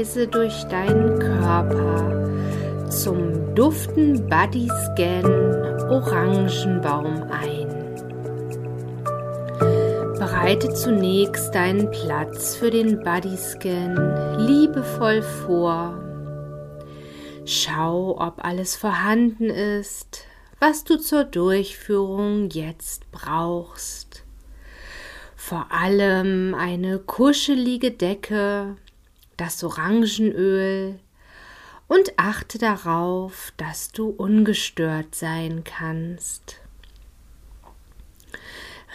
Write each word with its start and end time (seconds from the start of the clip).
Reise 0.00 0.26
durch 0.26 0.64
deinen 0.64 1.18
Körper 1.18 2.88
zum 2.88 3.54
duften 3.54 4.26
Body 4.30 4.66
Scan 4.66 5.28
Orangenbaum 5.90 7.24
ein. 7.30 7.68
Bereite 10.18 10.72
zunächst 10.72 11.54
deinen 11.54 11.90
Platz 11.90 12.56
für 12.56 12.70
den 12.70 13.00
Body 13.00 13.36
Scan 13.36 14.38
liebevoll 14.38 15.20
vor. 15.20 16.02
Schau, 17.44 18.16
ob 18.18 18.42
alles 18.42 18.76
vorhanden 18.76 19.50
ist, 19.50 20.24
was 20.60 20.84
du 20.84 20.96
zur 20.96 21.24
Durchführung 21.24 22.48
jetzt 22.48 23.02
brauchst. 23.12 24.24
Vor 25.36 25.66
allem 25.70 26.54
eine 26.54 27.00
kuschelige 27.00 27.90
Decke, 27.90 28.76
das 29.40 29.64
Orangenöl 29.64 30.98
und 31.88 32.12
achte 32.18 32.58
darauf, 32.58 33.52
dass 33.56 33.90
du 33.90 34.08
ungestört 34.10 35.14
sein 35.14 35.64
kannst. 35.64 36.60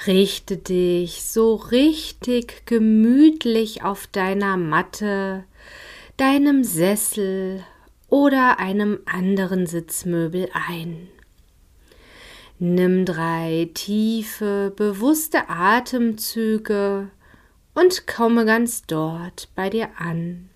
Richte 0.08 0.58
dich 0.58 1.24
so 1.24 1.56
richtig 1.56 2.66
gemütlich 2.66 3.84
auf 3.84 4.08
deiner 4.08 4.56
Matte, 4.56 5.46
deinem 6.18 6.64
Sessel 6.64 7.64
oder 8.10 8.60
einem 8.60 9.00
anderen 9.06 9.66
Sitzmöbel 9.66 10.50
ein. 10.54 11.10
Nimm 12.60 13.04
drei 13.04 13.70
tiefe, 13.74 14.72
bewusste 14.76 15.50
Atemzüge 15.50 17.10
und 17.76 18.08
komme 18.08 18.46
ganz 18.46 18.84
dort 18.88 19.50
bei 19.54 19.70
dir 19.70 19.90
an. 20.00 20.50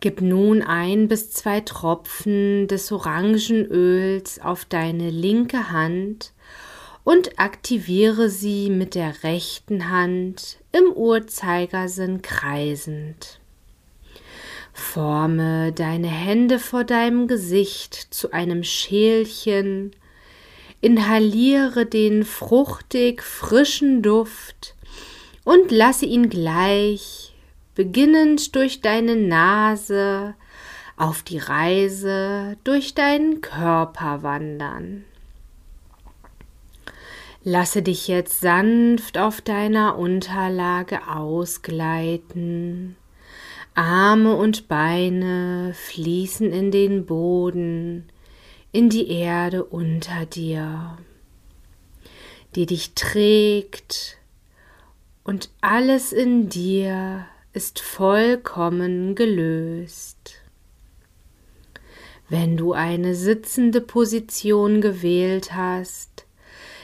Gib 0.00 0.22
nun 0.22 0.62
ein 0.62 1.08
bis 1.08 1.30
zwei 1.30 1.60
Tropfen 1.60 2.68
des 2.68 2.90
Orangenöls 2.90 4.40
auf 4.40 4.64
deine 4.64 5.10
linke 5.10 5.70
Hand 5.70 6.32
und 7.04 7.38
aktiviere 7.38 8.30
sie 8.30 8.70
mit 8.70 8.94
der 8.94 9.22
rechten 9.22 9.90
Hand 9.90 10.56
im 10.72 10.90
Uhrzeigersinn 10.92 12.22
kreisend. 12.22 13.40
Forme 14.72 15.72
deine 15.72 16.08
Hände 16.08 16.58
vor 16.58 16.84
deinem 16.84 17.26
Gesicht 17.28 17.94
zu 17.94 18.32
einem 18.32 18.64
Schälchen, 18.64 19.90
inhaliere 20.80 21.84
den 21.84 22.24
fruchtig 22.24 23.22
frischen 23.22 24.00
Duft 24.00 24.74
und 25.44 25.70
lasse 25.70 26.06
ihn 26.06 26.28
gleich, 26.28 27.34
beginnend 27.74 28.54
durch 28.54 28.80
deine 28.80 29.16
Nase, 29.16 30.34
auf 30.96 31.22
die 31.22 31.38
Reise 31.38 32.56
durch 32.64 32.94
deinen 32.94 33.40
Körper 33.40 34.22
wandern. 34.22 35.04
Lasse 37.42 37.82
dich 37.82 38.06
jetzt 38.06 38.40
sanft 38.40 39.16
auf 39.16 39.40
deiner 39.40 39.98
Unterlage 39.98 41.08
ausgleiten 41.08 42.96
Arme 43.74 44.34
und 44.34 44.68
Beine 44.68 45.72
fließen 45.74 46.52
in 46.52 46.70
den 46.70 47.06
Boden, 47.06 48.08
in 48.72 48.90
die 48.90 49.08
Erde 49.10 49.64
unter 49.64 50.26
dir, 50.26 50.98
die 52.56 52.66
dich 52.66 52.94
trägt, 52.94 54.18
und 55.30 55.48
alles 55.60 56.12
in 56.12 56.48
dir 56.48 57.24
ist 57.52 57.78
vollkommen 57.78 59.14
gelöst. 59.14 60.32
Wenn 62.28 62.56
du 62.56 62.72
eine 62.72 63.14
sitzende 63.14 63.80
Position 63.80 64.80
gewählt 64.80 65.54
hast, 65.54 66.26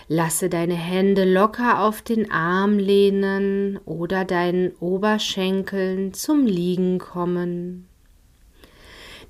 Lasse 0.06 0.49
deine 0.49 0.77
Hände 0.77 1.25
locker 1.25 1.81
auf 1.83 2.01
den 2.03 2.31
Arm 2.31 2.79
lehnen 2.79 3.81
oder 3.85 4.25
deinen 4.25 4.71
Oberschenkeln 4.77 6.15
zum 6.15 6.47
Liegen 6.47 7.01
kommen. 7.01 7.89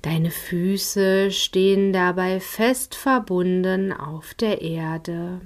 Deine 0.03 0.29
Füße 0.29 1.31
stehen 1.31 1.91
dabei 1.93 2.39
fest 2.39 2.93
verbunden 2.93 3.91
auf 3.91 4.35
der 4.35 4.61
Erde. 4.61 5.41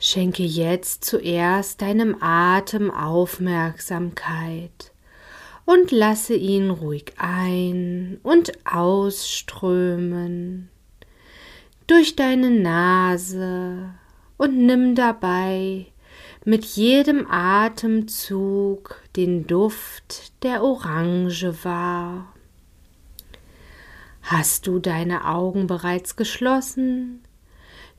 Schenke 0.00 0.44
jetzt 0.44 1.04
zuerst 1.04 1.82
deinem 1.82 2.16
Atem 2.20 2.92
Aufmerksamkeit 2.92 4.92
und 5.64 5.90
lasse 5.90 6.34
ihn 6.34 6.70
ruhig 6.70 7.14
ein 7.18 8.20
und 8.22 8.52
ausströmen 8.64 10.70
durch 11.88 12.14
deine 12.14 12.50
Nase 12.50 13.94
und 14.36 14.56
nimm 14.56 14.94
dabei 14.94 15.86
mit 16.44 16.64
jedem 16.64 17.26
Atemzug 17.28 19.02
den 19.16 19.48
Duft 19.48 20.44
der 20.44 20.62
Orange 20.62 21.64
wahr. 21.64 22.32
Hast 24.22 24.66
du 24.66 24.78
deine 24.78 25.26
Augen 25.26 25.66
bereits 25.66 26.14
geschlossen? 26.14 27.22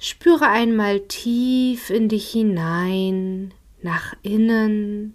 Spüre 0.01 0.47
einmal 0.47 1.01
tief 1.01 1.89
in 1.89 2.07
dich 2.07 2.29
hinein, 2.29 3.53
nach 3.81 4.15
innen, 4.23 5.13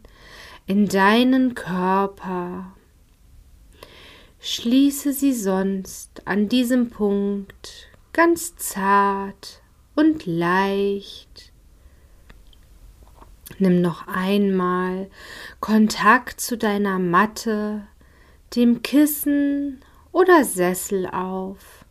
in 0.67 0.89
deinen 0.89 1.55
Körper. 1.55 2.75
Schließe 4.41 5.15
sie 5.15 5.33
sonst 5.33 6.27
an 6.27 6.51
diesem 6.51 6.91
Punkt 6.91 7.89
ganz 8.13 8.57
zart 8.57 9.63
und 9.95 10.27
leicht. 10.27 11.51
Nimm 13.59 13.81
noch 13.81 14.07
einmal 14.07 15.09
Kontakt 15.61 16.43
zu 16.43 16.59
deiner 16.59 16.99
Matte, 16.99 17.87
dem 18.55 18.83
Kissen 18.83 19.81
oder 20.13 20.45
Sessel 20.45 21.07
auf, 21.07 21.84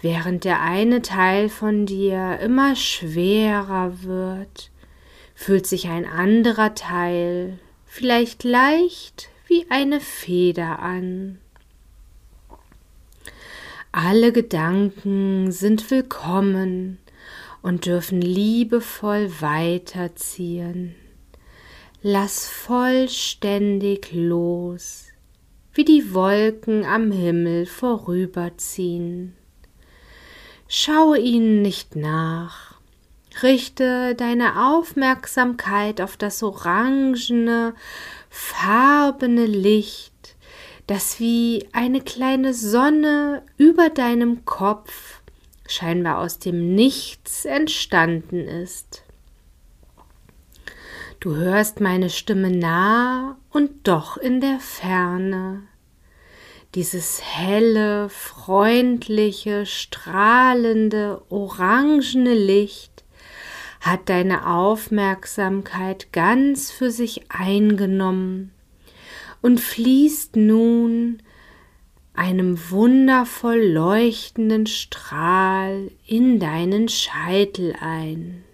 während 0.00 0.44
der 0.44 0.60
eine 0.60 1.02
Teil 1.02 1.48
von 1.48 1.86
dir 1.86 2.38
immer 2.40 2.76
schwerer 2.76 4.02
wird, 4.02 4.70
fühlt 5.34 5.66
sich 5.66 5.88
ein 5.88 6.04
anderer 6.04 6.74
Teil 6.74 7.58
vielleicht 7.84 8.44
leicht 8.44 9.30
wie 9.46 9.66
eine 9.70 10.00
Feder 10.00 10.78
an. 10.78 11.38
Alle 13.90 14.32
Gedanken 14.32 15.50
sind 15.50 15.90
willkommen 15.90 16.98
und 17.62 17.86
dürfen 17.86 18.20
liebevoll 18.20 19.30
weiterziehen. 19.40 20.94
Lass 22.02 22.46
vollständig 22.46 24.12
los, 24.12 25.06
wie 25.72 25.84
die 25.84 26.14
Wolken 26.14 26.84
am 26.84 27.10
Himmel 27.10 27.66
vorüberziehen. 27.66 29.37
Schaue 30.70 31.18
ihnen 31.18 31.62
nicht 31.62 31.96
nach. 31.96 32.74
Richte 33.42 34.14
deine 34.14 34.68
Aufmerksamkeit 34.68 36.02
auf 36.02 36.18
das 36.18 36.42
orangene, 36.42 37.74
farbene 38.28 39.46
Licht, 39.46 40.36
das 40.86 41.20
wie 41.20 41.66
eine 41.72 42.02
kleine 42.02 42.52
Sonne 42.52 43.42
über 43.56 43.88
deinem 43.88 44.44
Kopf 44.44 45.22
scheinbar 45.66 46.18
aus 46.18 46.38
dem 46.38 46.74
Nichts 46.74 47.46
entstanden 47.46 48.46
ist. 48.46 49.04
Du 51.20 51.34
hörst 51.34 51.80
meine 51.80 52.10
Stimme 52.10 52.50
nah 52.50 53.38
und 53.50 53.88
doch 53.88 54.18
in 54.18 54.42
der 54.42 54.60
Ferne. 54.60 55.62
Dieses 56.74 57.22
helle, 57.24 58.10
freundliche, 58.10 59.64
strahlende, 59.64 61.22
orangene 61.30 62.34
Licht 62.34 63.04
hat 63.80 64.08
deine 64.08 64.46
Aufmerksamkeit 64.46 66.12
ganz 66.12 66.70
für 66.70 66.90
sich 66.90 67.30
eingenommen 67.30 68.52
und 69.40 69.60
fließt 69.60 70.36
nun 70.36 71.22
einem 72.12 72.58
wundervoll 72.70 73.62
leuchtenden 73.62 74.66
Strahl 74.66 75.90
in 76.06 76.40
deinen 76.40 76.88
Scheitel 76.88 77.74
ein. 77.80 78.44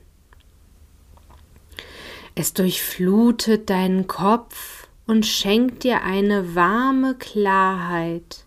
Es 2.35 2.53
durchflutet 2.53 3.71
deinen 3.71 4.07
Kopf 4.07 4.74
und 5.07 5.27
schenkt 5.27 5.85
dir 5.85 6.03
eine 6.03 6.55
warme 6.55 7.15
Klarheit. 7.15 8.45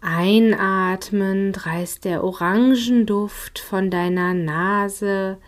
Einatmend 0.00 1.64
reißt 1.64 2.04
der 2.04 2.24
Orangenduft 2.24 3.58
von 3.58 3.90
deiner 3.90 4.34
Nase 4.34 5.38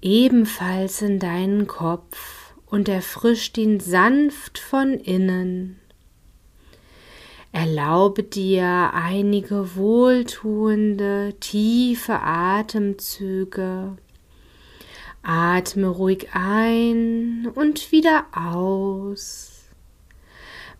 ebenfalls 0.00 1.02
in 1.02 1.18
deinen 1.18 1.66
Kopf 1.66 2.54
und 2.66 2.88
erfrischt 2.88 3.58
ihn 3.58 3.80
sanft 3.80 4.58
von 4.58 4.94
innen. 4.94 5.78
Erlaube 7.52 8.22
dir 8.22 8.92
einige 8.94 9.76
wohltuende, 9.76 11.34
tiefe 11.38 12.20
Atemzüge. 12.20 13.96
Atme 15.22 15.86
ruhig 15.86 16.28
ein 16.32 17.48
und 17.54 17.92
wieder 17.92 18.26
aus. 18.32 19.52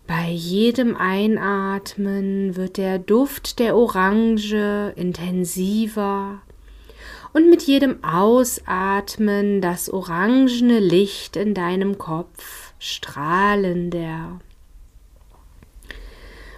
Bei 0.05 0.29
jedem 0.29 0.97
Einatmen 0.97 2.57
wird 2.57 2.77
der 2.77 2.99
Duft 2.99 3.59
der 3.59 3.75
Orange 3.75 4.91
intensiver 4.97 6.41
und 7.31 7.49
mit 7.49 7.63
jedem 7.63 8.03
Ausatmen 8.03 9.61
das 9.61 9.89
orangene 9.89 10.79
Licht 10.79 11.37
in 11.37 11.53
deinem 11.53 11.97
Kopf 11.97 12.73
strahlender. 12.79 14.39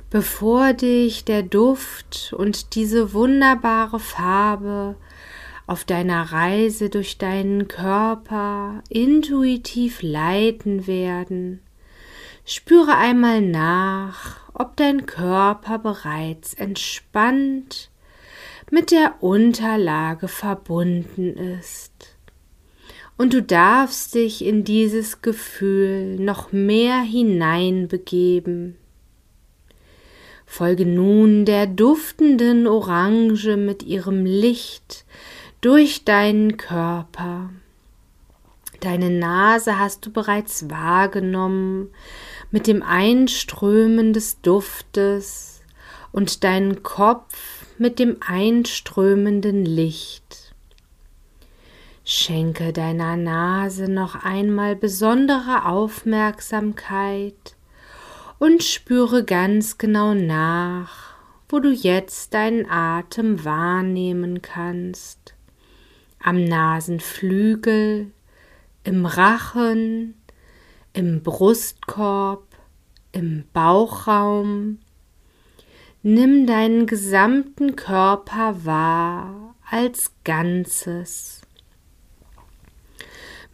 Bevor 0.09 0.73
dich 0.73 1.23
der 1.23 1.43
Duft 1.43 2.33
und 2.35 2.75
diese 2.75 3.13
wunderbare 3.13 3.99
Farbe 3.99 4.95
auf 5.67 5.83
deiner 5.83 6.31
Reise 6.31 6.89
durch 6.89 7.17
deinen 7.17 7.67
Körper 7.67 8.83
intuitiv 8.89 10.01
leiten 10.01 10.87
werden, 10.87 11.61
spüre 12.45 12.95
einmal 12.95 13.41
nach, 13.41 14.37
ob 14.53 14.75
dein 14.77 15.05
Körper 15.05 15.79
bereits 15.79 16.53
entspannt 16.53 17.89
mit 18.71 18.91
der 18.91 19.15
Unterlage 19.21 20.27
verbunden 20.27 21.35
ist. 21.35 22.15
Und 23.17 23.33
du 23.33 23.41
darfst 23.41 24.15
dich 24.15 24.43
in 24.43 24.63
dieses 24.63 25.21
Gefühl 25.21 26.17
noch 26.17 26.51
mehr 26.51 26.99
hineinbegeben. 26.99 28.75
Folge 30.45 30.85
nun 30.85 31.45
der 31.45 31.65
duftenden 31.65 32.67
Orange 32.67 33.57
mit 33.57 33.83
ihrem 33.83 34.25
Licht 34.25 35.05
durch 35.65 36.05
deinen 36.05 36.57
Körper. 36.57 37.49
Deine 38.81 39.09
Nase 39.09 39.79
hast 39.79 40.05
du 40.05 40.11
bereits 40.11 40.69
wahrgenommen 40.69 41.89
mit 42.51 42.67
dem 42.67 42.83
Einströmen 42.83 44.13
des 44.13 44.41
Duftes 44.41 45.63
und 46.11 46.43
deinen 46.43 46.83
Kopf 46.83 47.65
mit 47.79 47.97
dem 47.97 48.17
einströmenden 48.23 49.65
Licht. 49.65 50.53
Schenke 52.03 52.71
deiner 52.71 53.17
Nase 53.17 53.91
noch 53.91 54.23
einmal 54.23 54.75
besondere 54.75 55.65
Aufmerksamkeit 55.65 57.55
und 58.37 58.63
spüre 58.63 59.23
ganz 59.23 59.79
genau 59.79 60.13
nach, 60.13 61.15
wo 61.49 61.57
du 61.57 61.71
jetzt 61.71 62.35
deinen 62.35 62.69
Atem 62.69 63.43
wahrnehmen 63.43 64.43
kannst. 64.43 65.34
Am 66.25 66.43
Nasenflügel, 66.43 68.11
im 68.83 69.05
Rachen, 69.05 70.15
im 70.91 71.21
Brustkorb, 71.21 72.47
im 73.11 73.43
Bauchraum, 73.53 74.79
Nimm 76.01 76.47
deinen 76.47 76.87
gesamten 76.87 77.75
Körper 77.75 78.63
wahr 78.63 79.55
als 79.69 80.13
Ganzes. 80.23 81.41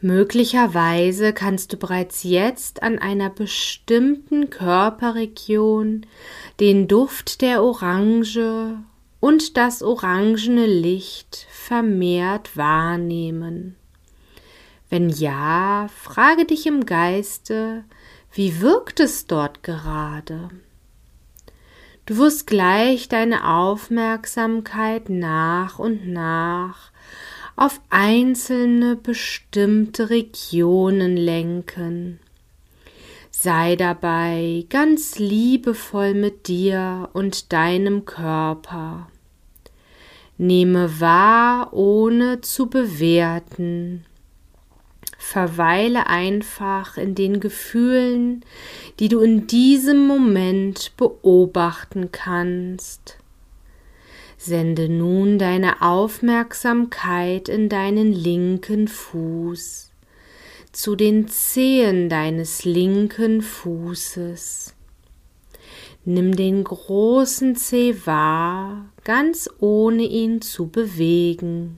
Möglicherweise 0.02 1.34
kannst 1.34 1.74
du 1.74 1.78
bereits 1.78 2.24
jetzt 2.24 2.84
an 2.84 3.00
einer 3.00 3.30
bestimmten 3.30 4.50
Körperregion 4.50 6.06
den 6.62 6.88
Duft 6.88 7.42
der 7.42 7.64
Orange 7.64 8.78
und 9.22 9.56
das 9.56 9.82
orangene 9.82 10.66
Licht 10.66 11.48
vermehrt 11.50 12.58
wahrnehmen. 12.58 13.78
Wenn 14.90 15.08
ja, 15.08 15.88
frage 15.96 16.44
dich 16.44 16.66
im 16.66 16.86
Geiste, 16.86 17.86
wie 18.34 18.60
wirkt 18.60 19.00
es 19.00 19.28
dort 19.28 19.64
gerade? 19.64 20.50
Du 22.06 22.18
wirst 22.18 22.48
gleich 22.48 23.08
deine 23.08 23.48
Aufmerksamkeit 23.48 25.08
nach 25.08 25.80
und 25.80 26.10
nach 26.10 26.92
auf 27.56 27.80
einzelne 27.90 28.96
bestimmte 28.96 30.10
Regionen 30.10 31.16
lenken. 31.16 32.20
Sei 33.30 33.76
dabei 33.76 34.66
ganz 34.70 35.20
liebevoll 35.20 36.14
mit 36.16 36.48
dir 36.48 37.10
und 37.14 37.54
deinem 37.54 38.06
Körper. 38.06 39.11
Nehme 40.42 41.00
wahr, 41.00 41.72
ohne 41.72 42.42
zu 42.42 42.66
bewerten. 42.66 44.06
Verweile 45.20 46.08
einfach 46.08 46.98
in 46.98 47.14
den 47.14 47.40
Gefühlen, 47.40 48.44
die 49.00 49.08
du 49.08 49.20
in 49.20 49.46
diesem 49.46 50.08
Moment 50.08 50.94
beobachten 50.98 52.12
kannst. 52.12 53.20
Sende 54.36 54.90
nun 54.90 55.38
deine 55.38 55.84
Aufmerksamkeit 55.84 57.48
in 57.48 57.70
deinen 57.70 58.12
linken 58.12 58.88
Fuß, 58.88 59.92
zu 60.72 60.96
den 60.96 61.28
Zehen 61.28 62.10
deines 62.10 62.66
linken 62.66 63.44
Fußes. 63.44 64.74
Nimm 66.04 66.36
den 66.36 66.64
großen 66.64 67.56
Zeh 67.56 67.96
wahr, 68.06 68.86
ganz 69.04 69.48
ohne 69.60 70.02
ihn 70.02 70.42
zu 70.42 70.68
bewegen. 70.68 71.78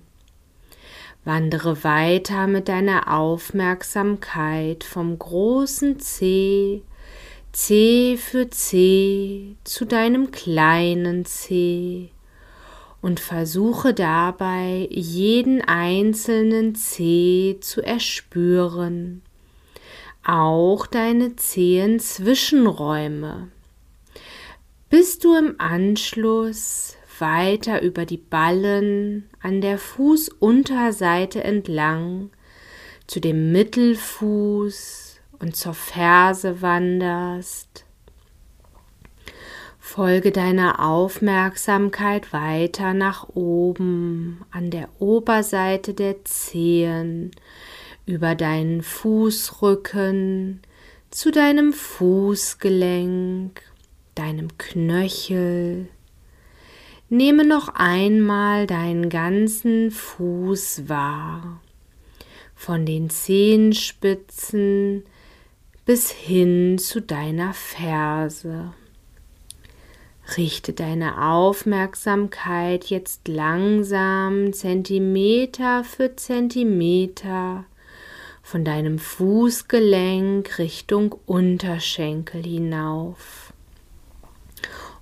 Wandere 1.25 1.83
weiter 1.83 2.47
mit 2.47 2.69
deiner 2.69 3.13
Aufmerksamkeit 3.13 4.85
vom 4.85 5.19
großen 5.19 5.99
C, 5.99 6.83
C 7.51 8.17
für 8.17 8.49
C 8.49 9.57
zu 9.65 9.83
deinem 9.85 10.31
kleinen 10.31 11.25
C 11.25 12.09
und 13.01 13.19
versuche 13.19 13.93
dabei 13.93 14.87
jeden 14.89 15.61
einzelnen 15.61 16.75
C 16.75 17.57
zu 17.59 17.81
erspüren, 17.81 19.21
auch 20.25 20.87
deine 20.87 21.35
Zehen 21.35 21.99
Zwischenräume, 21.99 23.49
bis 24.93 25.17
du 25.17 25.35
im 25.35 25.55
Anschluss 25.57 26.97
weiter 27.17 27.81
über 27.81 28.05
die 28.05 28.19
Ballen 28.19 29.27
an 29.41 29.59
der 29.59 29.79
Fußunterseite 29.79 31.43
entlang 31.43 32.29
zu 33.07 33.19
dem 33.19 33.51
Mittelfuß 33.51 35.19
und 35.39 35.55
zur 35.55 35.73
Ferse 35.73 36.61
wanderst. 36.61 37.85
Folge 39.79 40.31
deiner 40.31 40.79
Aufmerksamkeit 40.87 42.31
weiter 42.31 42.93
nach 42.93 43.29
oben 43.29 44.45
an 44.51 44.69
der 44.69 44.89
Oberseite 44.99 45.95
der 45.95 46.23
Zehen 46.23 47.31
über 48.05 48.35
deinen 48.35 48.83
Fußrücken 48.83 50.61
zu 51.09 51.31
deinem 51.31 51.73
Fußgelenk, 51.73 53.59
deinem 54.15 54.57
Knöchel, 54.57 55.89
Nehme 57.13 57.45
noch 57.45 57.75
einmal 57.75 58.65
deinen 58.65 59.07
ganzen 59.09 59.91
Fuß 59.91 60.89
wahr, 60.89 61.61
von 62.55 62.87
den 62.87 63.11
Zehenspitzen 63.11 65.03
bis 65.85 66.09
hin 66.09 66.79
zu 66.79 67.01
deiner 67.03 67.53
Ferse. 67.53 68.73
Richte 70.37 70.73
deine 70.73 71.29
Aufmerksamkeit 71.29 72.85
jetzt 72.85 73.27
langsam 73.27 74.51
Zentimeter 74.51 75.83
für 75.83 76.15
Zentimeter 76.15 77.65
von 78.41 78.65
deinem 78.65 78.97
Fußgelenk 78.97 80.57
Richtung 80.57 81.13
Unterschenkel 81.27 82.41
hinauf 82.41 83.42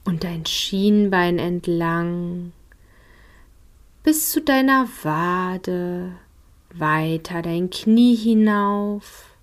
und 0.03 0.23
dein 0.23 0.45
Schienbein 0.45 1.39
entlang 1.39 2.51
bis 4.03 4.31
zu 4.31 4.41
deiner 4.41 4.87
Wade, 5.03 6.13
weiter 6.73 7.41
dein 7.41 7.69
Knie 7.69 8.15
hinauf. 8.15 9.35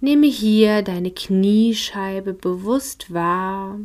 Nehme 0.00 0.26
hier 0.26 0.82
deine 0.82 1.10
Kniescheibe 1.10 2.34
bewusst 2.34 3.14
wahr. 3.14 3.78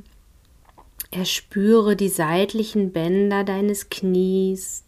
Erspüre 1.11 1.95
die 1.95 2.09
seitlichen 2.09 2.91
Bänder 2.91 3.45
deines 3.45 3.89
Knies 3.89 4.83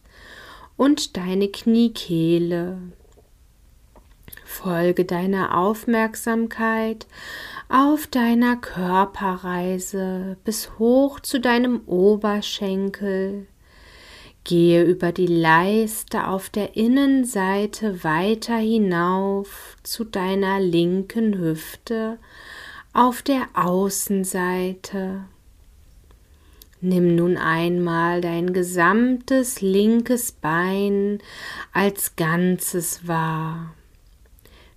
und 0.75 1.15
deine 1.15 1.47
Kniekehle. 1.47 2.77
Folge 4.43 5.05
deiner 5.05 5.57
Aufmerksamkeit 5.57 7.07
auf 7.71 8.05
deiner 8.07 8.57
Körperreise 8.57 10.35
bis 10.43 10.77
hoch 10.77 11.21
zu 11.21 11.39
deinem 11.39 11.81
Oberschenkel. 11.85 13.47
Gehe 14.43 14.83
über 14.83 15.11
die 15.11 15.27
Leiste 15.27 16.27
auf 16.27 16.49
der 16.49 16.75
Innenseite 16.75 18.03
weiter 18.03 18.57
hinauf 18.57 19.77
zu 19.83 20.03
deiner 20.03 20.59
linken 20.59 21.37
Hüfte 21.37 22.17
auf 22.91 23.21
der 23.21 23.47
Außenseite. 23.53 25.21
Nimm 26.81 27.15
nun 27.15 27.37
einmal 27.37 28.19
dein 28.21 28.53
gesamtes 28.53 29.61
linkes 29.61 30.31
Bein 30.31 31.19
als 31.71 32.15
Ganzes 32.15 33.07
wahr, 33.07 33.75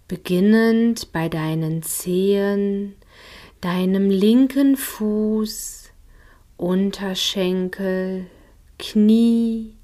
beginnend 0.09 1.13
bei 1.13 1.29
deinen 1.29 1.83
Zehen, 1.83 2.95
deinem 3.61 4.11
linken 4.11 4.77
Fuß, 4.77 5.91
Unterschenkel, 6.57 8.27
Knie, 8.79 9.75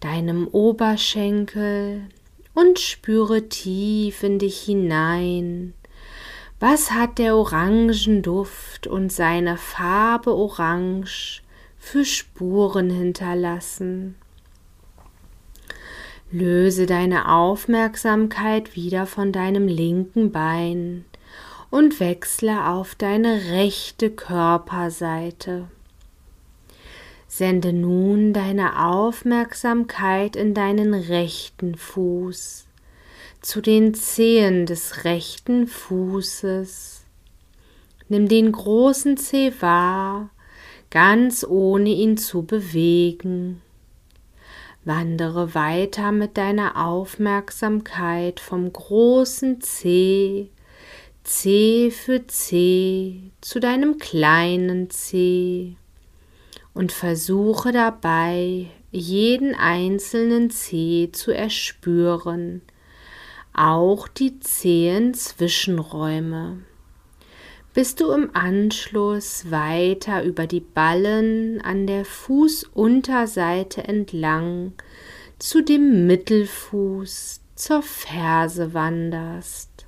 deinem 0.00 0.48
Oberschenkel 0.48 2.08
und 2.54 2.78
spüre 2.78 3.48
tief 3.48 4.22
in 4.22 4.38
dich 4.38 4.60
hinein. 4.62 5.74
Was 6.60 6.92
hat 6.92 7.18
der 7.18 7.36
Orangenduft 7.36 8.86
und 8.86 9.12
seine 9.12 9.56
Farbe 9.56 10.34
orange 10.34 11.42
für 11.76 12.04
Spuren 12.04 12.88
hinterlassen? 12.88 14.14
Löse 16.34 16.86
deine 16.86 17.30
Aufmerksamkeit 17.30 18.74
wieder 18.74 19.04
von 19.04 19.32
deinem 19.32 19.68
linken 19.68 20.32
Bein 20.32 21.04
und 21.68 22.00
wechsle 22.00 22.68
auf 22.68 22.94
deine 22.94 23.50
rechte 23.50 24.08
Körperseite. 24.08 25.68
Sende 27.28 27.74
nun 27.74 28.32
deine 28.32 28.86
Aufmerksamkeit 28.86 30.34
in 30.34 30.54
deinen 30.54 30.94
rechten 30.94 31.74
Fuß, 31.74 32.66
zu 33.42 33.60
den 33.60 33.92
Zehen 33.92 34.64
des 34.64 35.04
rechten 35.04 35.66
Fußes. 35.66 37.04
Nimm 38.08 38.26
den 38.26 38.52
großen 38.52 39.18
Zeh 39.18 39.52
wahr, 39.60 40.30
ganz 40.88 41.44
ohne 41.46 41.90
ihn 41.90 42.16
zu 42.16 42.42
bewegen. 42.42 43.60
Wandere 44.84 45.54
weiter 45.54 46.10
mit 46.10 46.36
deiner 46.36 46.84
Aufmerksamkeit 46.86 48.40
vom 48.40 48.72
großen 48.72 49.60
Zeh, 49.60 50.50
Zeh 51.22 51.92
für 51.92 52.26
Zeh 52.26 53.30
zu 53.40 53.60
deinem 53.60 53.98
kleinen 53.98 54.90
Zeh 54.90 55.76
und 56.74 56.90
versuche 56.90 57.70
dabei, 57.70 58.66
jeden 58.90 59.54
einzelnen 59.54 60.50
Zeh 60.50 61.10
zu 61.12 61.30
erspüren, 61.30 62.62
auch 63.54 64.08
die 64.08 64.40
zähen 64.40 65.14
Zwischenräume, 65.14 66.58
bis 67.74 67.94
du 67.94 68.10
im 68.10 68.30
Anschluss 68.34 69.50
weiter 69.50 70.22
über 70.24 70.46
die 70.46 70.60
Ballen 70.60 71.60
an 71.62 71.86
der 71.86 72.04
Fußunterseite 72.04 73.84
entlang 73.84 74.72
zu 75.38 75.62
dem 75.62 76.06
Mittelfuß 76.06 77.40
zur 77.54 77.82
Ferse 77.82 78.74
wanderst. 78.74 79.86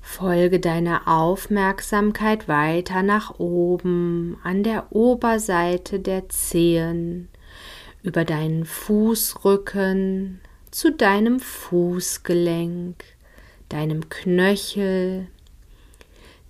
Folge 0.00 0.60
deiner 0.60 1.08
Aufmerksamkeit 1.08 2.46
weiter 2.46 3.02
nach 3.02 3.38
oben 3.38 4.36
an 4.44 4.62
der 4.62 4.94
Oberseite 4.94 6.00
der 6.00 6.28
Zehen, 6.28 7.28
über 8.02 8.24
deinen 8.24 8.66
Fußrücken 8.66 10.40
zu 10.70 10.92
deinem 10.92 11.40
Fußgelenk, 11.40 13.02
deinem 13.70 14.10
Knöchel. 14.10 15.28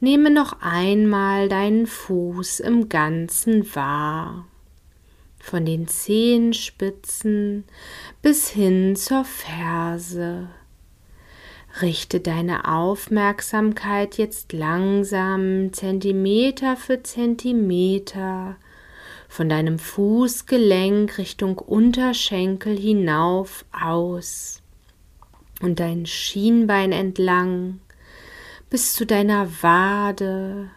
Nehme 0.04 0.30
noch 0.30 0.56
einmal 0.60 1.48
deinen 1.48 1.86
Fuß 1.86 2.58
im 2.58 2.88
Ganzen 2.88 3.72
wahr, 3.76 4.48
von 5.38 5.64
den 5.64 5.86
Zehenspitzen 5.86 7.62
bis 8.20 8.48
hin 8.48 8.96
zur 8.96 9.24
Ferse. 9.24 10.48
Richte 11.80 12.18
deine 12.18 12.66
Aufmerksamkeit 12.66 14.18
jetzt 14.18 14.52
langsam 14.52 15.72
Zentimeter 15.72 16.76
für 16.76 17.04
Zentimeter 17.04 18.56
von 19.28 19.48
deinem 19.48 19.78
Fußgelenk 19.78 21.16
Richtung 21.16 21.58
Unterschenkel 21.58 22.76
hinauf 22.76 23.64
aus 23.70 24.62
und 25.60 25.78
dein 25.78 26.06
Schienbein 26.06 26.90
entlang 26.90 27.78
bis 28.72 28.94
zu 28.94 29.04
deiner 29.04 29.62
Wade, 29.62 30.70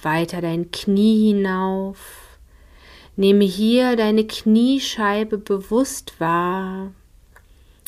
weiter 0.00 0.40
dein 0.40 0.70
Knie 0.70 1.34
hinauf. 1.34 2.38
Nehme 3.14 3.44
hier 3.44 3.94
deine 3.94 4.26
Kniescheibe 4.26 5.36
bewusst 5.36 6.18
wahr 6.18 6.92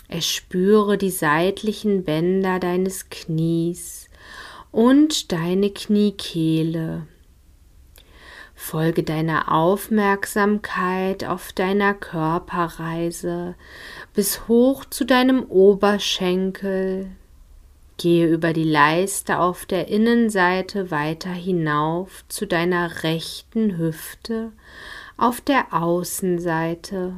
Erspüre 0.07 0.99
die 0.99 1.11
seitlichen 1.11 2.05
Bänder 2.05 2.59
deines 2.59 3.09
Knies 3.09 4.11
und 4.71 5.33
deine 5.33 5.71
Kniekehle. 5.71 7.07
Folge 8.55 9.03
deiner 9.03 9.51
Aufmerksamkeit 9.51 11.25
auf 11.25 11.55
deiner 11.55 11.95
Körperreise 11.95 13.55
bis 14.13 14.47
hoch 14.47 14.85
zu 14.85 15.07
deinem 15.07 15.45
Oberschenkel. 15.45 17.13
Gehe 17.99 18.29
über 18.29 18.53
die 18.53 18.65
Leiste 18.65 19.41
auf 19.41 19.67
der 19.67 19.89
Innenseite 19.89 20.93
weiter 20.93 21.33
hinauf 21.33 22.25
zu 22.29 22.47
deiner 22.47 23.03
rechten 23.03 23.77
Hüfte 23.77 24.53
auf 25.17 25.41
der 25.41 25.75
Außenseite. 25.75 27.15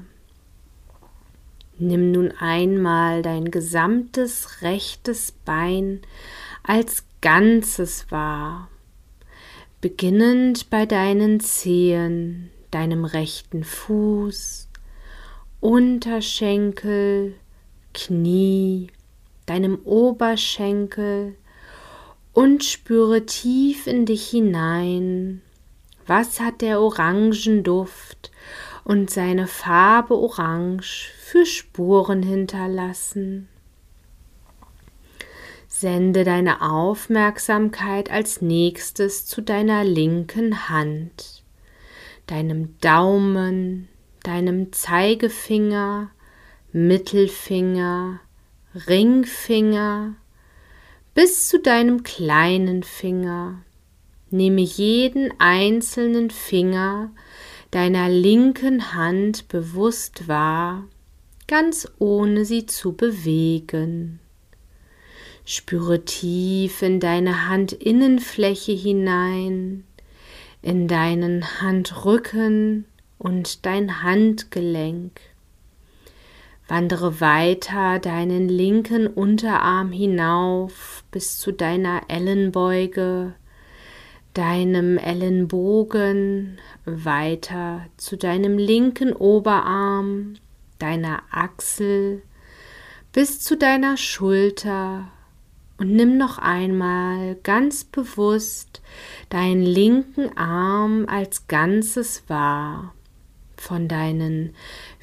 Nimm 1.78 2.12
nun 2.12 2.32
einmal 2.32 3.20
dein 3.20 3.50
gesamtes 3.50 4.62
rechtes 4.62 5.32
Bein 5.32 6.00
als 6.62 7.04
Ganzes 7.20 8.10
wahr, 8.10 8.68
beginnend 9.82 10.70
bei 10.70 10.86
deinen 10.86 11.40
Zehen, 11.40 12.50
deinem 12.70 13.04
rechten 13.04 13.64
Fuß, 13.64 14.68
Unterschenkel, 15.60 17.34
Knie, 17.92 18.88
deinem 19.46 19.80
Oberschenkel 19.84 21.36
und 22.32 22.64
spüre 22.64 23.26
tief 23.26 23.86
in 23.86 24.06
dich 24.06 24.28
hinein. 24.28 25.42
Was 26.06 26.40
hat 26.40 26.60
der 26.60 26.80
Orangenduft 26.80 28.30
und 28.84 29.10
seine 29.10 29.46
Farbe 29.46 30.16
orange 30.16 31.12
für 31.20 31.46
Spuren 31.46 32.22
hinterlassen. 32.22 33.48
Sende 35.68 36.24
deine 36.24 36.62
Aufmerksamkeit 36.62 38.10
als 38.10 38.42
nächstes 38.42 39.26
zu 39.26 39.42
deiner 39.42 39.84
linken 39.84 40.68
Hand, 40.68 41.44
deinem 42.26 42.76
Daumen, 42.80 43.88
deinem 44.24 44.72
Zeigefinger, 44.72 46.10
Mittelfinger, 46.72 48.20
Ringfinger 48.74 50.14
bis 51.14 51.48
zu 51.48 51.58
deinem 51.58 52.02
kleinen 52.02 52.82
Finger. 52.82 53.62
Nehme 54.30 54.60
jeden 54.60 55.32
einzelnen 55.38 56.30
Finger 56.30 57.10
deiner 57.70 58.08
linken 58.08 58.94
Hand 58.94 59.48
bewusst 59.48 60.28
wahr 60.28 60.84
ganz 61.50 61.88
ohne 61.98 62.44
sie 62.44 62.66
zu 62.66 62.92
bewegen. 62.92 64.20
Spüre 65.44 66.04
tief 66.04 66.80
in 66.80 67.00
deine 67.00 67.50
Handinnenfläche 67.50 68.70
hinein, 68.70 69.82
in 70.62 70.86
deinen 70.86 71.60
Handrücken 71.60 72.84
und 73.18 73.66
dein 73.66 74.04
Handgelenk. 74.04 75.20
Wandere 76.70 77.20
weiter 77.20 77.98
deinen 77.98 78.48
linken 78.48 79.08
Unterarm 79.08 79.90
hinauf 79.90 81.02
bis 81.10 81.36
zu 81.36 81.50
deiner 81.50 82.02
Ellenbeuge, 82.06 83.34
deinem 84.34 84.96
Ellenbogen, 84.96 86.58
weiter 86.84 87.86
zu 87.96 88.16
deinem 88.16 88.56
linken 88.56 89.12
Oberarm, 89.12 90.34
deiner 90.78 91.24
Achsel 91.32 92.22
bis 93.12 93.40
zu 93.40 93.56
deiner 93.56 93.96
Schulter 93.96 95.08
und 95.78 95.90
nimm 95.96 96.18
noch 96.18 96.38
einmal 96.38 97.34
ganz 97.42 97.82
bewusst 97.82 98.80
deinen 99.28 99.62
linken 99.62 100.36
Arm 100.38 101.06
als 101.08 101.48
Ganzes 101.48 102.22
wahr, 102.28 102.94
von 103.56 103.88
deinen 103.88 104.54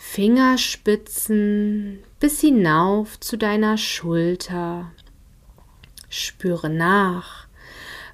Fingerspitzen 0.10 2.00
bis 2.20 2.42
hinauf 2.42 3.20
zu 3.20 3.38
deiner 3.38 3.78
Schulter. 3.78 4.92
Spüre 6.10 6.72
nach, 6.72 7.46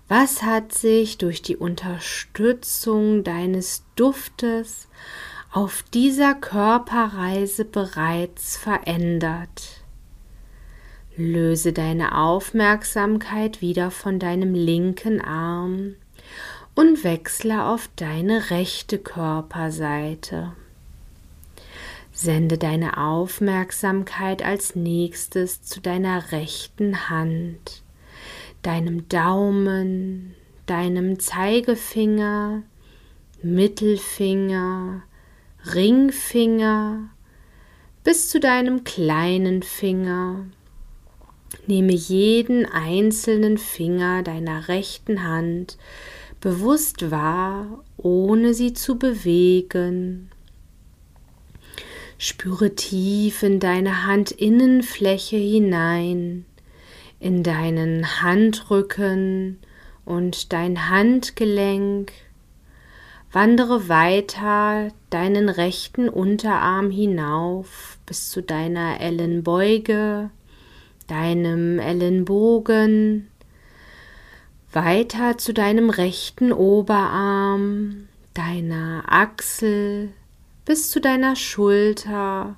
was 0.09 0.41
hat 0.43 0.73
sich 0.73 1.17
durch 1.17 1.41
die 1.41 1.55
Unterstützung 1.55 3.23
deines 3.23 3.85
Duftes 3.95 4.89
auf 5.49 5.85
dieser 5.93 6.33
Körperreise 6.33 7.63
bereits 7.63 8.57
verändert. 8.57 9.83
Löse 11.15 11.71
deine 11.71 12.17
Aufmerksamkeit 12.17 13.61
wieder 13.61 13.91
von 13.91 14.19
deinem 14.19 14.55
linken 14.55 15.21
Arm 15.21 15.95
und 16.75 17.05
wechsle 17.05 17.63
auf 17.63 17.87
deine 17.95 18.49
rechte 18.49 18.97
Körperseite. 18.97 20.53
Sende 22.23 22.57
deine 22.57 22.97
Aufmerksamkeit 22.97 24.43
als 24.43 24.75
nächstes 24.75 25.61
zu 25.61 25.81
deiner 25.81 26.31
rechten 26.31 27.09
Hand, 27.09 27.83
deinem 28.61 29.09
Daumen, 29.09 30.33
deinem 30.65 31.19
Zeigefinger, 31.19 32.63
Mittelfinger, 33.41 35.03
Ringfinger 35.73 37.09
bis 38.03 38.29
zu 38.29 38.39
deinem 38.39 38.83
kleinen 38.85 39.61
Finger 39.61 40.45
Nehme 41.67 41.93
jeden 41.93 42.65
einzelnen 42.65 43.57
Finger 43.57 44.23
deiner 44.23 44.67
rechten 44.67 45.23
Hand 45.23 45.77
bewusst 46.41 47.09
wahr, 47.09 47.83
ohne 47.95 48.53
sie 48.53 48.73
zu 48.73 48.97
bewegen. 48.99 50.29
Spüre 52.25 52.73
tief 52.73 53.43
in 53.43 53.59
deine 53.59 54.07
Handinnenfläche 54.07 55.35
hinein, 55.35 56.45
in 57.19 57.43
deinen 57.43 58.21
Handrücken 58.21 59.59
und 60.05 60.53
dein 60.53 60.87
Handgelenk. 60.87 62.13
Wandere 63.33 63.89
weiter 63.89 64.87
deinen 65.09 65.49
rechten 65.49 66.07
Unterarm 66.07 66.91
hinauf 66.91 67.97
bis 68.05 68.29
zu 68.29 68.41
deiner 68.41 69.01
Ellenbeuge 69.01 70.29
deinem 71.07 71.77
Ellenbogen, 71.77 73.27
weiter 74.71 75.37
zu 75.37 75.53
deinem 75.53 75.89
rechten 75.89 76.53
Oberarm, 76.53 78.07
deiner 78.33 79.03
Achsel 79.07 80.13
bis 80.65 80.89
zu 80.89 81.01
deiner 81.01 81.35
Schulter 81.35 82.57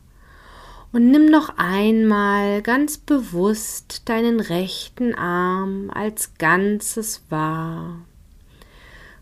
und 0.96 1.12
nimm 1.12 1.26
noch 1.26 1.58
einmal 1.58 2.62
ganz 2.62 2.98
bewusst 2.98 4.08
deinen 4.08 4.40
rechten 4.40 5.14
Arm 5.14 5.92
als 5.94 6.36
Ganzes 6.38 7.24
wahr. 7.30 8.06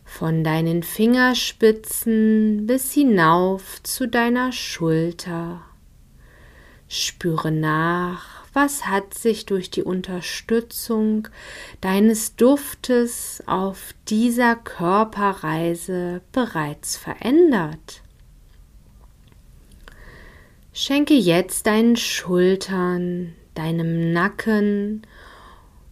Von 0.05 0.43
deinen 0.43 0.83
Fingerspitzen 0.83 2.67
bis 2.67 2.91
hinauf 2.91 3.81
zu 3.81 4.07
deiner 4.07 4.51
Schulter. 4.51 5.61
Spüre 6.87 7.51
nach, 7.51 8.43
was 8.53 8.85
hat 8.85 9.15
sich 9.15 9.47
durch 9.47 9.71
die 9.71 9.81
Unterstützung 9.81 11.27
deines 11.81 12.35
Duftes 12.35 13.41
auf 13.47 13.95
dieser 14.07 14.55
Körperreise 14.55 16.21
bereits 16.31 16.97
verändert? 16.97 18.02
Schenke 20.75 21.13
jetzt 21.13 21.67
deinen 21.67 21.95
Schultern, 21.95 23.35
deinem 23.53 24.11
Nacken 24.11 25.03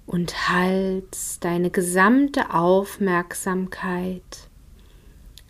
und 0.08 0.50
Hals 0.50 1.40
deine 1.40 1.70
gesamte 1.70 2.52
Aufmerksamkeit. 2.52 4.50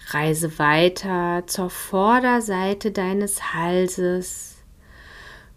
Reise 0.10 0.60
weiter 0.60 1.44
zur 1.48 1.70
Vorderseite 1.70 2.92
deines 2.92 3.54
Halses 3.54 4.58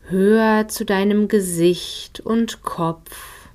höher 0.03 0.69
zu 0.69 0.85
deinem 0.85 1.27
Gesicht 1.27 2.21
und 2.21 2.63
Kopf. 2.63 3.49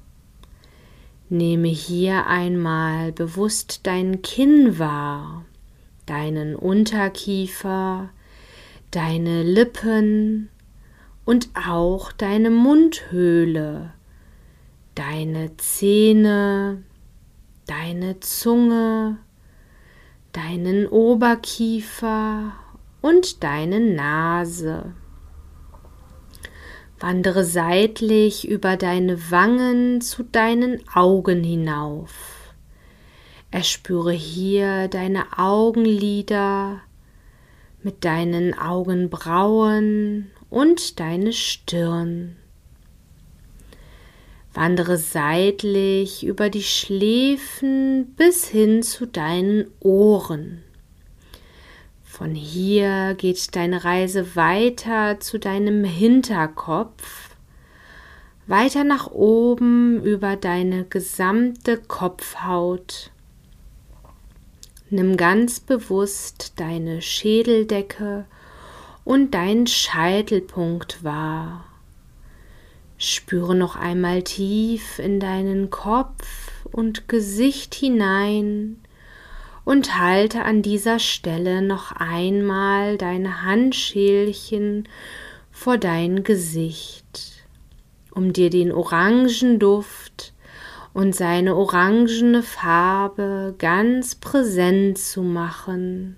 Nehme 1.29 1.69
hier 1.69 2.27
einmal 2.27 3.13
bewusst 3.13 3.87
dein 3.87 4.21
Kinn 4.21 4.79
wahr, 4.79 5.45
deinen 6.05 6.57
Unterkiefer, 6.57 8.09
deine 8.91 9.43
Lippen 9.43 10.49
und 11.25 11.49
auch 11.67 12.11
deine 12.11 12.49
Mundhöhle, 12.49 13.93
deine 14.95 15.55
Zähne, 15.57 16.83
deine 17.67 18.19
Zunge, 18.19 19.17
deinen 20.31 20.87
Oberkiefer 20.87 22.53
und 23.01 23.43
deine 23.43 23.79
Nase. 23.79 24.93
Wandere 26.99 27.45
seitlich 27.45 28.47
über 28.47 28.75
deine 28.75 29.31
Wangen 29.31 30.01
zu 30.01 30.23
deinen 30.23 30.81
Augen 30.93 31.43
hinauf. 31.43 32.53
Erspüre 33.51 34.11
hier 34.11 34.89
deine 34.89 35.37
Augenlider 35.37 36.81
mit 37.83 38.03
deinen 38.05 38.57
Augenbrauen 38.57 40.31
und 40.49 40.99
deine 40.99 41.33
Stirn. 41.33 42.35
Wandere 44.53 44.97
seitlich 44.97 46.25
über 46.25 46.49
die 46.49 46.63
Schläfen 46.63 48.13
bis 48.17 48.47
hin 48.47 48.83
zu 48.83 49.05
deinen 49.05 49.67
Ohren. 49.79 50.63
Von 52.03 52.35
hier 52.35 53.15
geht 53.17 53.55
deine 53.55 53.85
Reise 53.85 54.35
weiter 54.35 55.19
zu 55.21 55.39
deinem 55.39 55.85
Hinterkopf, 55.85 57.29
weiter 58.47 58.83
nach 58.83 59.11
oben 59.11 60.03
über 60.03 60.35
deine 60.35 60.83
gesamte 60.83 61.77
Kopfhaut. 61.77 63.11
Nimm 64.91 65.17
ganz 65.17 65.59
bewusst 65.59 66.53
deine 66.55 67.03
Schädeldecke 67.03 68.25
und 69.03 69.35
deinen 69.35 69.67
Scheitelpunkt 69.67 71.03
wahr. 71.03 71.65
Spüre 72.97 73.55
noch 73.55 73.75
einmal 73.75 74.23
tief 74.23 74.97
in 74.97 75.19
deinen 75.19 75.69
Kopf 75.69 76.65
und 76.71 77.07
Gesicht 77.07 77.75
hinein 77.75 78.77
und 79.63 79.99
halte 79.99 80.43
an 80.43 80.63
dieser 80.63 80.97
Stelle 80.97 81.61
noch 81.61 81.91
einmal 81.91 82.97
deine 82.97 83.43
Handschälchen 83.43 84.89
vor 85.51 85.77
dein 85.77 86.23
Gesicht, 86.23 87.45
um 88.11 88.33
dir 88.33 88.49
den 88.49 88.71
Orangenduft 88.71 90.33
und 90.93 91.15
seine 91.15 91.55
orangene 91.55 92.43
Farbe 92.43 93.55
ganz 93.57 94.15
präsent 94.15 94.97
zu 94.97 95.21
machen. 95.21 96.17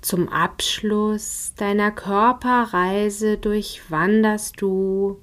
Zum 0.00 0.28
Abschluss 0.28 1.52
deiner 1.56 1.90
Körperreise 1.90 3.38
durchwanderst 3.38 4.60
du 4.60 5.20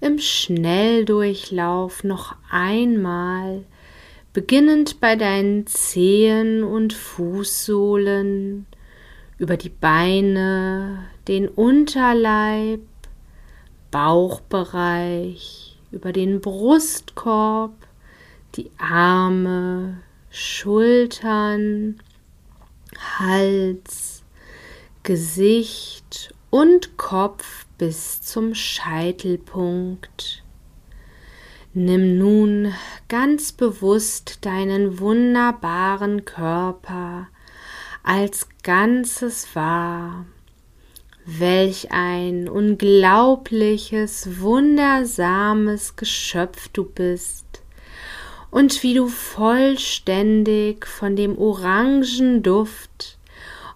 im 0.00 0.18
Schnelldurchlauf 0.18 2.04
noch 2.04 2.34
einmal 2.50 3.64
beginnend 4.34 5.00
bei 5.00 5.14
deinen 5.14 5.66
Zehen 5.66 6.64
und 6.64 6.92
Fußsohlen, 6.92 8.66
über 9.38 9.56
die 9.56 9.70
Beine, 9.70 11.04
den 11.28 11.48
Unterleib, 11.48 12.80
Bauchbereich, 13.90 15.73
über 15.94 16.12
den 16.12 16.40
Brustkorb, 16.40 17.72
die 18.56 18.70
Arme, 18.78 20.02
Schultern, 20.30 22.00
Hals, 23.18 24.22
Gesicht 25.04 26.34
und 26.50 26.96
Kopf 26.96 27.66
bis 27.78 28.20
zum 28.20 28.54
Scheitelpunkt. 28.54 30.42
Nimm 31.72 32.18
nun 32.18 32.72
ganz 33.08 33.52
bewusst 33.52 34.44
deinen 34.44 34.98
wunderbaren 35.00 36.24
Körper 36.24 37.28
als 38.04 38.48
Ganzes 38.62 39.54
wahr. 39.54 40.26
Welch 41.26 41.90
ein 41.90 42.48
unglaubliches, 42.48 44.40
wundersames 44.40 45.96
Geschöpf 45.96 46.68
du 46.68 46.84
bist 46.84 47.62
und 48.50 48.82
wie 48.82 48.94
du 48.94 49.08
vollständig 49.08 50.86
von 50.86 51.16
dem 51.16 51.38
orangen 51.38 52.42
Duft 52.42 53.18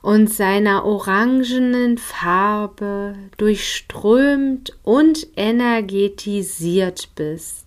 und 0.02 0.32
seiner 0.32 0.84
orangenen 0.84 1.98
Farbe 1.98 3.14
durchströmt 3.36 4.78
und 4.84 5.26
energetisiert 5.36 7.08
bist. 7.16 7.66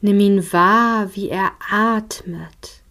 Nimm 0.00 0.18
ihn 0.18 0.52
wahr, 0.52 1.10
wie 1.14 1.28
er 1.28 1.52
atmet. 1.70 2.82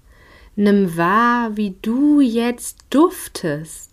Nimm 0.56 0.96
wahr, 0.96 1.58
wie 1.58 1.76
du 1.82 2.22
jetzt 2.22 2.86
duftest. 2.92 3.89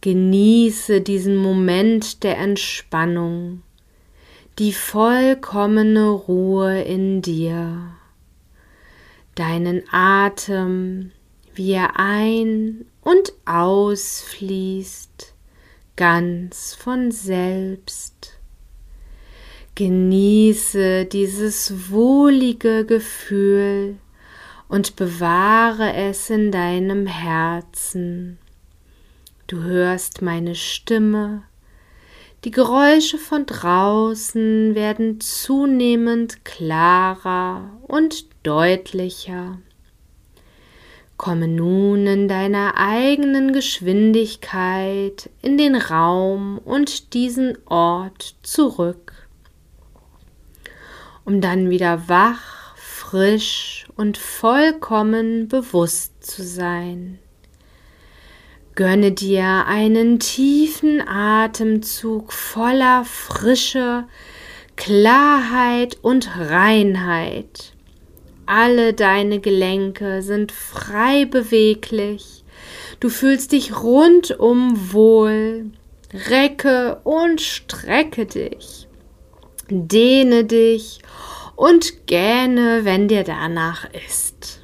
Genieße 0.00 1.00
diesen 1.00 1.36
Moment 1.36 2.22
der 2.22 2.38
Entspannung, 2.38 3.62
die 4.58 4.72
vollkommene 4.72 6.08
Ruhe 6.08 6.82
in 6.82 7.22
dir, 7.22 7.96
deinen 9.34 9.82
Atem, 9.90 11.12
wie 11.54 11.72
er 11.72 11.98
ein- 11.98 12.86
und 13.02 13.32
ausfließt, 13.46 15.34
ganz 15.96 16.74
von 16.74 17.10
selbst. 17.10 18.38
Genieße 19.74 21.04
dieses 21.06 21.90
wohlige 21.90 22.84
Gefühl 22.86 23.96
und 24.68 24.96
bewahre 24.96 25.92
es 25.92 26.30
in 26.30 26.50
deinem 26.50 27.06
Herzen. 27.06 28.38
Du 29.48 29.62
hörst 29.62 30.22
meine 30.22 30.56
Stimme. 30.56 31.44
Die 32.42 32.50
Geräusche 32.50 33.16
von 33.16 33.46
draußen 33.46 34.74
werden 34.74 35.20
zunehmend 35.20 36.44
klarer 36.44 37.70
und 37.86 38.26
deutlicher. 38.42 39.58
Komme 41.16 41.46
nun 41.46 42.08
in 42.08 42.26
deiner 42.26 42.74
eigenen 42.76 43.52
Geschwindigkeit 43.52 45.30
in 45.42 45.56
den 45.56 45.76
Raum 45.76 46.58
und 46.58 47.14
diesen 47.14 47.56
Ort 47.66 48.34
zurück, 48.42 49.28
um 51.24 51.40
dann 51.40 51.70
wieder 51.70 52.08
wach, 52.08 52.74
frisch 52.74 53.86
und 53.94 54.18
vollkommen 54.18 55.46
bewusst 55.46 56.24
zu 56.24 56.42
sein. 56.42 57.20
Gönne 58.76 59.10
dir 59.12 59.64
einen 59.66 60.18
tiefen 60.18 61.00
Atemzug 61.08 62.30
voller 62.30 63.06
Frische, 63.06 64.04
Klarheit 64.76 65.96
und 66.02 66.28
Reinheit. 66.38 67.72
Alle 68.44 68.92
deine 68.92 69.40
Gelenke 69.40 70.20
sind 70.20 70.52
frei 70.52 71.24
beweglich. 71.24 72.44
Du 73.00 73.08
fühlst 73.08 73.52
dich 73.52 73.82
rundum 73.82 74.92
wohl. 74.92 75.70
Recke 76.28 77.00
und 77.02 77.40
strecke 77.40 78.26
dich. 78.26 78.88
Dehne 79.70 80.44
dich 80.44 80.98
und 81.54 82.06
gähne, 82.06 82.84
wenn 82.84 83.08
dir 83.08 83.24
danach 83.24 83.88
ist. 84.06 84.55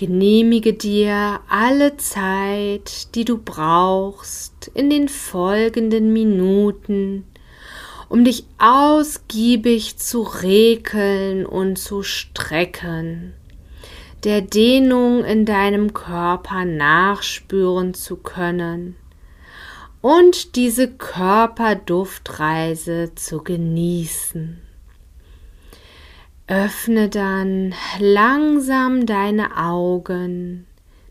Genehmige 0.00 0.72
dir 0.72 1.40
alle 1.50 1.98
Zeit, 1.98 3.14
die 3.14 3.26
du 3.26 3.36
brauchst 3.36 4.70
in 4.72 4.88
den 4.88 5.10
folgenden 5.10 6.14
Minuten, 6.14 7.26
um 8.08 8.24
dich 8.24 8.46
ausgiebig 8.56 9.98
zu 9.98 10.22
rekeln 10.22 11.44
und 11.44 11.76
zu 11.76 12.02
strecken, 12.02 13.34
der 14.24 14.40
Dehnung 14.40 15.22
in 15.22 15.44
deinem 15.44 15.92
Körper 15.92 16.64
nachspüren 16.64 17.92
zu 17.92 18.16
können 18.16 18.96
und 20.00 20.56
diese 20.56 20.90
Körperduftreise 20.90 23.12
zu 23.16 23.44
genießen. 23.44 24.62
Öffne 26.50 27.08
dann 27.08 27.74
langsam 28.00 29.06
deine 29.06 29.56
Augen. 29.56 30.66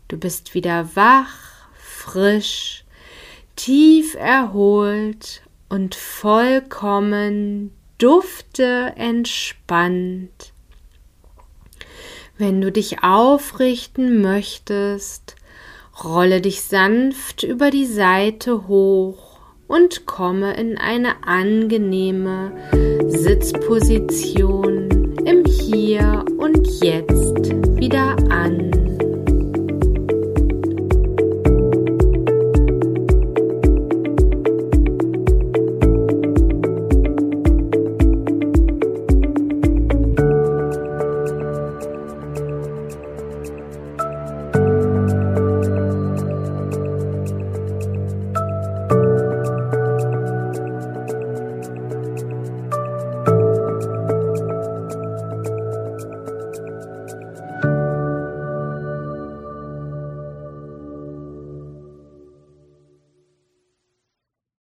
Du 0.06 0.18
bist 0.18 0.52
wieder 0.52 0.90
wach, 0.94 1.64
frisch, 1.78 2.84
tief 3.56 4.16
erholt 4.16 5.40
und 5.70 5.94
vollkommen 5.94 7.72
dufte 7.96 8.92
entspannt. 8.96 10.52
Wenn 12.36 12.60
du 12.60 12.70
dich 12.70 13.02
aufrichten 13.02 14.20
möchtest, 14.20 15.36
rolle 16.04 16.42
dich 16.42 16.60
sanft 16.64 17.44
über 17.44 17.70
die 17.70 17.86
Seite 17.86 18.68
hoch 18.68 19.38
und 19.68 20.04
komme 20.04 20.52
in 20.52 20.76
eine 20.76 21.24
angenehme 21.26 22.52
Sitzposition 23.06 24.89
Hier 25.58 26.24
und 26.38 26.66
Jetzt 26.80 27.50
wieder 27.76 28.16
an. 28.30 28.79